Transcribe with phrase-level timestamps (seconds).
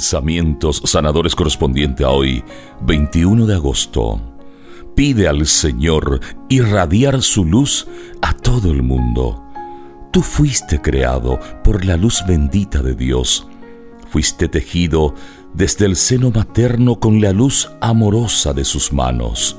[0.00, 2.42] Pensamientos sanadores correspondiente a hoy,
[2.80, 4.18] 21 de agosto.
[4.96, 7.86] Pide al Señor irradiar su luz
[8.22, 9.44] a todo el mundo.
[10.10, 13.46] Tú fuiste creado por la luz bendita de Dios.
[14.08, 15.14] Fuiste tejido
[15.52, 19.58] desde el seno materno con la luz amorosa de sus manos.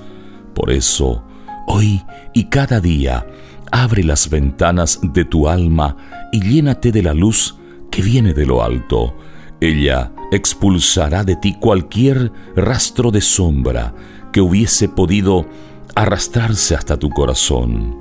[0.55, 1.23] Por eso,
[1.67, 2.01] hoy
[2.33, 3.27] y cada día,
[3.71, 5.97] abre las ventanas de tu alma
[6.31, 7.59] y llénate de la luz
[7.91, 9.13] que viene de lo alto.
[9.61, 13.93] Ella expulsará de ti cualquier rastro de sombra
[14.33, 15.45] que hubiese podido
[15.93, 17.95] arrastrarse hasta tu corazón.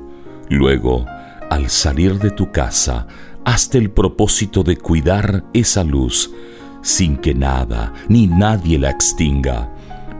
[0.48, 1.04] Luego,
[1.50, 3.06] al salir de tu casa,
[3.44, 6.30] hazte el propósito de cuidar esa luz
[6.82, 9.70] sin que nada ni nadie la extinga.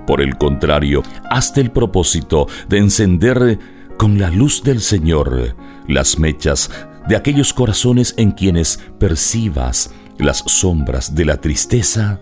[0.07, 3.59] Por el contrario, hazte el propósito de encender
[3.97, 5.57] con la luz del Señor
[5.89, 6.71] las mechas
[7.09, 12.21] de aquellos corazones en quienes percibas las sombras de la tristeza,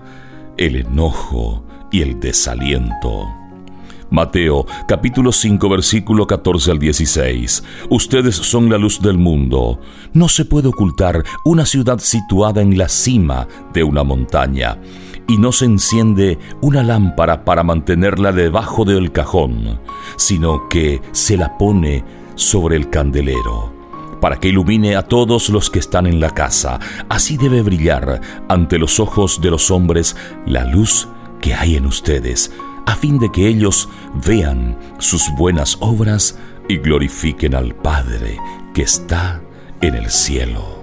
[0.57, 3.27] el enojo y el desaliento.
[4.11, 7.63] Mateo capítulo 5 versículo 14 al 16.
[7.91, 9.81] Ustedes son la luz del mundo.
[10.15, 14.79] No se puede ocultar una ciudad situada en la cima de una montaña
[15.27, 19.79] y no se enciende una lámpara para mantenerla debajo del cajón,
[20.17, 22.03] sino que se la pone
[22.35, 23.78] sobre el candelero
[24.21, 26.79] para que ilumine a todos los que están en la casa.
[27.09, 30.17] Así debe brillar ante los ojos de los hombres
[30.47, 31.09] la luz
[31.41, 32.51] que hay en ustedes
[32.89, 33.87] a fin de que ellos
[34.27, 36.39] vean sus buenas obras
[36.71, 38.39] y glorifiquen al Padre
[38.73, 39.43] que está
[39.83, 40.78] en el cielo.